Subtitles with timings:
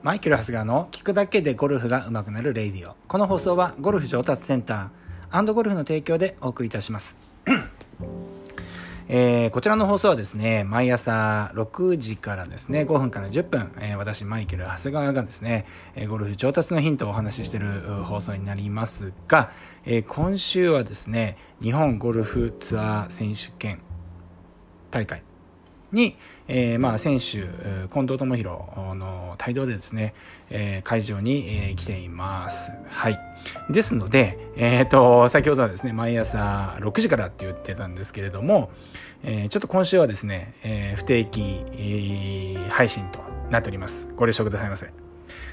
[0.00, 2.94] マイケル・ハスガーの聞くだけでゴルフが上手くなるレイディオ。
[3.08, 7.16] この放送はゴルフ上達センターゴルフの提供でお送りいたします。
[9.08, 15.66] えー、こちらの放送はですね、毎朝6時からですね、5分から10分、えー、私、マイケル・長谷川がですね、
[15.96, 19.50] えー、ゴルフ上達のヒントをお話ししている放送になりますが、
[19.84, 23.80] え今週はですね、日本ゴルフツアー選手権
[24.90, 25.22] 大会
[25.92, 26.16] に、
[26.48, 27.46] えー、まあ選手、
[27.92, 28.58] 近藤智弘
[28.96, 30.14] の帯同でですね、
[30.50, 32.72] えー、会場に、えー、来ています。
[32.88, 33.18] はい。
[33.70, 38.70] ですので、えっ、ー、と、先ほどはですね、毎朝6時からって言ってたんですけれども、
[39.22, 44.08] えー、ちょっと今週はですね、えー、不定期、えー、配信となっております。
[44.16, 44.92] ご了承くださいませ。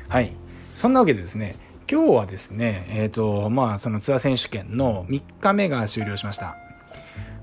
[0.07, 0.33] はい。
[0.73, 1.55] そんなわけでですね、
[1.89, 6.57] 今日はですね、えっ、ー、と、まあ、そのツアー選手権の3日目が終了しました。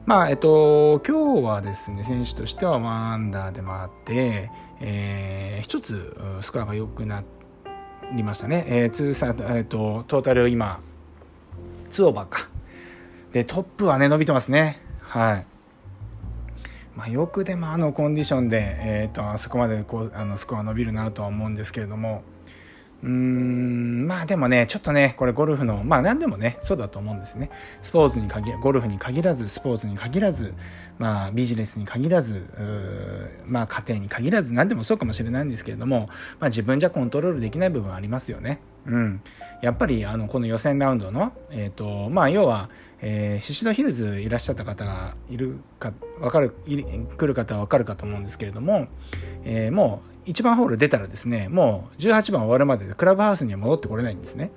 [0.05, 7.23] まあ、えっと、今日はですね、選手としては1アンダーで回って、えー、一つスコアが良くな
[8.13, 8.65] りましたね。
[8.67, 10.81] えー、通算、えっと、トータル今、
[11.89, 12.49] 2オーバーか。
[13.31, 14.81] で、トップはね、伸びてますね。
[15.01, 15.47] はい。
[16.97, 22.25] まあ、よくでもあのコンディションで、えーと、あそこまでこうあのスコア伸びるなとは思うんですけれども、
[23.03, 27.51] うーんまあでもねちょっとねこれゴルフのまあ何でもねそうだと思うんですね
[27.81, 30.55] スポーツに限ゴルフに限らずスポーツに限らず
[30.99, 32.47] まあビジネスに限らず
[33.47, 36.09] まあ家庭に限らず何でもそうかもしれないんですけれども、
[36.39, 38.61] まあ、自分じゃコントロールできない部分ありますよね。
[38.87, 39.21] うん、
[39.63, 42.69] やっぱりあのこの予選ラウンドの、えーとまあ、要は、
[43.01, 48.89] えー、シシドヒルズいらっしゃった方がいるか分かる来る方は分かるかと思うんですけれども、
[49.45, 54.51] えー、もう1番ホール出たらですねもう18番終わるまででクラブハウスには戻ってこれないんですね。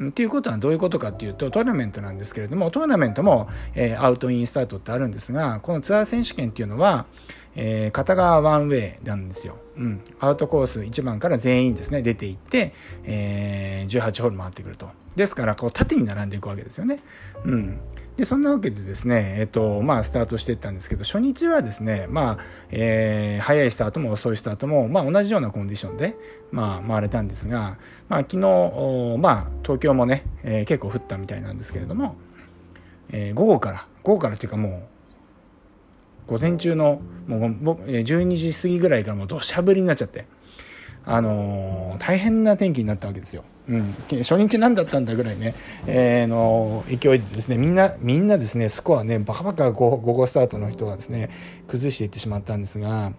[0.00, 7.06] っていうことはどういうことかっていうとトーナメントなんですけれどもトーナメントも、えー、アウトインスタートってあるんですがこのツアー選手権っていうのは、
[7.54, 12.72] えー、片側ワンウェイなんですよ、うん、アウトコース1番から全員ですね出ていって、
[13.04, 14.88] えー、18ホール回ってくると。
[15.16, 17.00] ですからこう縦に並んでいくわけですよね、
[17.44, 17.80] うん、
[18.16, 26.16] でそんなわけでですね、えっとまあ、スタートしていったんですけど初日はですね、まあえー、早いスタートも遅いスタートも、まあ、同じようなコンディションで、
[26.50, 27.78] まあ、回れたんですが、
[28.10, 32.16] まあ、昨日、まあ、東京もね、えー、結構降ったみたいなんですけれども、
[33.10, 34.88] えー、午後から午後からっていうかも
[36.28, 40.26] う午前中のもう12時過ぎぐらいからもう土砂降りになっちゃって。
[41.04, 43.44] あの、大変な天気になったわけですよ。
[43.68, 45.54] うん、初日何だったんだぐらいね、
[45.86, 51.30] えー、の勢いでですねみんなみんなですねスコアねバカバカ午後スタートの人がですね
[51.68, 53.12] 崩していってしまったんですが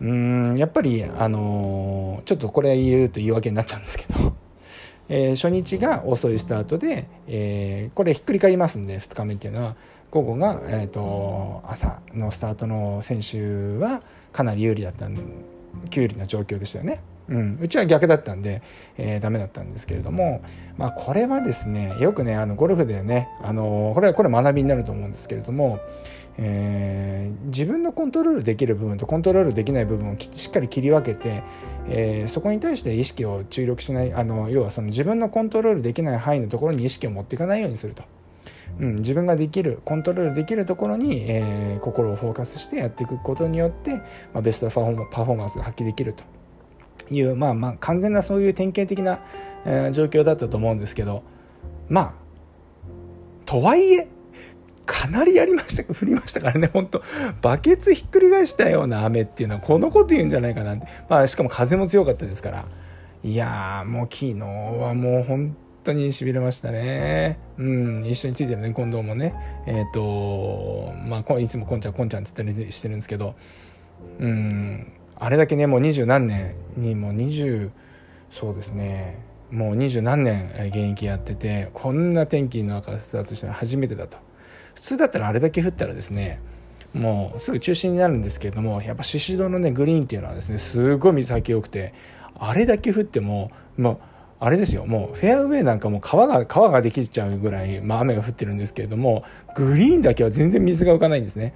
[0.00, 4.34] うんやっぱりあの、ちょっとこれ言うと言い訳になっちゃうんですけど、
[5.08, 9.76] えー、初日が遅いスタートで、えー、これひっくり返りますんで2日目っていうのは
[10.10, 14.02] 午後が、えーと、朝のスタートの選手は
[14.32, 15.14] かなり有利だったん
[15.92, 17.00] 有利な状況でしたよね。
[17.28, 18.62] うん、うちは逆だったんで、
[18.98, 20.42] えー、ダメだったんですけれども、
[20.76, 25.80] まあ、これはですねよくねあのゴルフでねあのこれはこれ学びになると思うんですけれども、
[26.36, 31.42] えー、自分のコントロールできる部分とコントロールできない部分をしっかり切り分けて、
[31.88, 38.02] えー、そこに対して意識を注力しないあの要はその自分のコントロールできない範囲のところに意識を持っていかないようにすると。
[38.80, 44.02] うん、自分ができるコントロールできるところに、えー、心をフォーカスしてやっていくことによって、ま
[44.34, 46.24] あ、ベストパフォーマンスが発揮できると
[47.10, 49.20] いう、まあまあ、完全なそういう典型的な、
[49.64, 51.22] えー、状況だったと思うんですけど、
[51.88, 52.12] まあ、
[53.46, 54.08] とはいえ、
[54.86, 57.02] かなりやりました、降りましたからね、本当
[57.40, 60.86] バケツひっくり返したような雨っていうのは、このこと言うんじゃないかなって。
[61.08, 62.64] まあ、しかも風も強かったですから。
[63.22, 67.38] いやー、もう昨日はもう本当にしびれましたね。
[67.58, 69.34] うん、一緒についてるね、近藤もね。
[69.66, 73.34] えっ、ー、と、まあ、いつもこんちゃん、こんちゃんって言ったりしてるんですけど、
[74.18, 77.70] うん、あれだけねもう二十何年にもう二十
[78.30, 79.18] そうですね
[79.50, 84.18] もう二十何年現役やっててこんな天気の中スタートしたの初めてだと
[84.74, 86.40] 普通だったらあれだけ降ったらですね
[86.92, 91.94] もうすぐ中止になるんですけれどもやっぱ宍戸のねグリーンっていうのはですねすごい水はけ良くて
[92.36, 93.98] あれだけ降ってももう
[94.44, 99.24] あれですよもうフェアウェイなんかも川が川ができちゃうぐらい、まあ、雨が降ってるんですけれども
[99.54, 101.54] グリーンだけは全然水が浮かないんですね。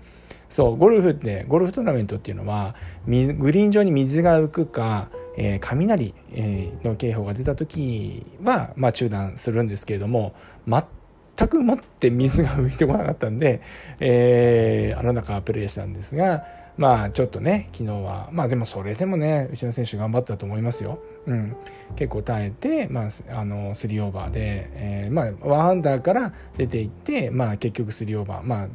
[0.48, 2.74] そうゴルフってゴルフトーナメントっていうのは
[3.06, 10.34] グリーン上に水が浮くか、えー、雷、えの警報が出た時は、まあ、中断するんですけれども
[10.66, 13.60] 全くもって水が浮いてこなかったんで、
[14.00, 16.46] えー、あの中プレーしたんですが
[16.78, 21.02] まあちょっとね昨日はまあでもそれでもねうちの選手頑張ったと思いますよ。
[21.28, 21.56] うん、
[21.94, 28.68] 結構耐えて、まあ、あの3オーバーで、えー、まあ1アンダーから出ていって、まあ、結局3オーバーまあ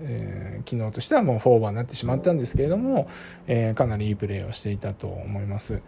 [0.00, 3.08] えー、昨日としてはもうフォーバーになってしまったんですけれども、
[3.48, 5.82] えー、かなりいいプレーをしていたと思います。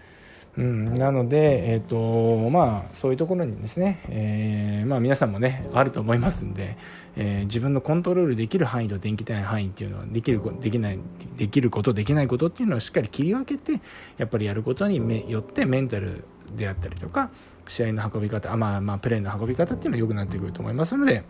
[0.58, 6.76] うん、なので、えーとまあ、そういうところにですね、えーまあ、皆さんもねあると思いますんで、
[7.16, 10.98] えー、自分のコントロールできる範囲とできない範囲っていうのはできるできない
[11.36, 13.80] できることできないことっていうのをしっかり切り分けて
[14.18, 16.24] やっぱりやることによってメンタル
[16.56, 17.30] であったりとか
[17.66, 21.22] 試合の運び方あ、まあ、まあプレーの運び方っていうのは良くなってくると思いますので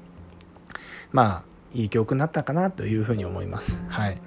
[1.12, 3.84] まあいい教訓になったかなというふうに思います。
[3.88, 4.20] はい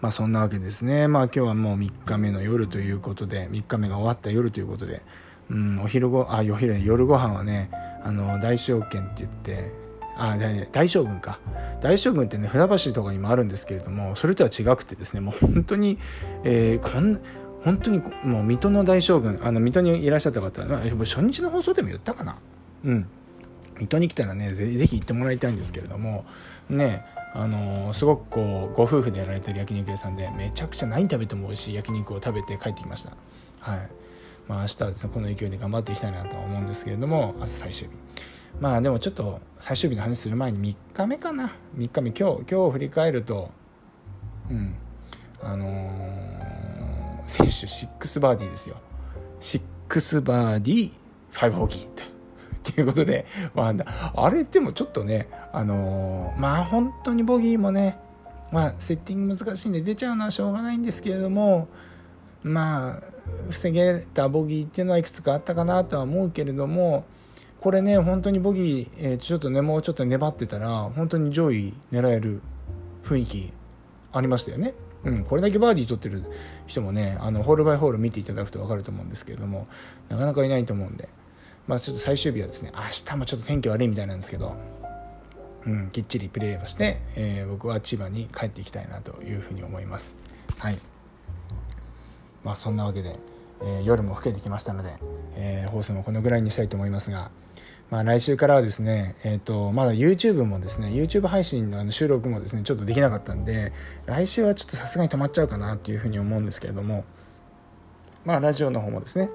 [0.00, 1.08] まあそんなわけですね。
[1.08, 5.02] まあ今日はもう3日目の夜ということで、3日目が終わった夜ということで、
[5.50, 7.70] うん、お昼ご、あ、お昼夜ご飯はね、
[8.02, 9.72] あの、大将券って言って、
[10.16, 10.36] あ、
[10.72, 11.38] 大将軍か。
[11.80, 15.98] 大将軍ってね、船橋とかにもあるんですけれども、それとは違くてですね、もう本当に、
[16.44, 17.20] えー、こん、
[17.64, 22.36] 本当にもう水戸の大将軍、あの、水戸にいらっしゃった方、初日の放送でも言ったかな
[22.84, 23.06] うん。
[23.78, 26.24] 水戸に来たらねぜひ行ってもらいたいんですけれども
[26.68, 27.04] ね
[27.38, 33.12] あの、すごくこうご夫婦でやられてる焼肉屋さんでめちゃくちゃ何食べても美味しい焼肉を食べて帰ってきました。
[33.60, 33.88] はい。
[34.48, 37.94] まあ明日はですねこの勢いで頑張っていきたいなとは思うんですけれども明日最終日。
[38.58, 41.52] まあでもちょっと最終日の話する前に3日目かな。
[41.76, 42.10] 3日目。
[42.10, 43.50] 今日今日振り返ると
[44.50, 44.74] うん。
[45.42, 47.52] あのー、選手
[48.06, 48.76] 6バーディーですよ。
[49.40, 50.92] 6バーディー
[51.32, 52.15] 5ホーギー
[52.70, 57.98] っていうことで、まあ、あれでもちょっとね、あのー、まあ本当にボギーもね、
[58.50, 61.68] まあセッティング難しいんで出ちゃうのはしょうがないんですけれども、
[62.42, 63.02] まあ、
[63.50, 67.04] 防げたボギーっていうのはいくつかあったかなとは思うけれども、
[67.60, 72.40] これね、本当にボギー、えー、ちょっとね、もうちょっと粘ってたら、本当に上位狙える
[73.02, 73.52] 雰囲気
[74.12, 74.74] ありましたよね。
[75.04, 76.22] うん、これだけバーディー取ってる
[76.66, 79.66] 人もね、あの、ホールバイホール見ていただくと分かると思うんですけれども、
[80.08, 81.08] なかなかいないと思うんで、
[81.66, 84.56] まあ、ちょっと最終日はですね明日もちょっと天気悪いみたいなんですけど、
[85.66, 90.16] うん、きっちりプレーをして、えー、僕は千葉に帰っていきたいなというふうに思います。
[90.58, 90.78] はい
[92.44, 93.18] まあ、そんなわけで、
[93.62, 94.94] えー、夜も更けてきましたので、
[95.34, 97.32] えー、放送もこのぐらいにしたいと思いますが、
[97.90, 103.72] まあ、来週からはですね、えーと、まだ YouTube もですね YouTube 配信のあの収録もですねちょっとできなかったんで
[104.06, 107.04] 来週はちょっとさすがに止まっちゃうかなっていうふうに思うんですけれども
[108.24, 109.30] まあラジオの方もですね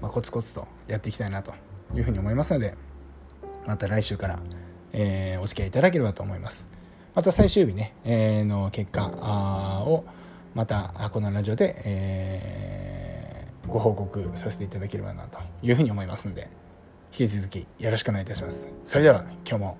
[0.00, 1.52] まあ、コツコツとやっていきたいなと
[1.94, 2.74] いうふうに思いますので
[3.66, 4.40] また来週から、
[4.92, 6.66] えー、お付き合いいただければと思います。
[7.14, 10.04] また最終日ね、えー、の結果を
[10.54, 16.48] またこのラジオで、えー、ご報告させていただければなというふうに思いますので
[17.12, 18.68] 引き続きよろしくお願いいたします。
[18.84, 19.76] それでは今日も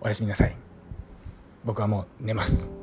[0.00, 0.56] おやすみなさい。
[1.64, 2.79] 僕はもう寝ます。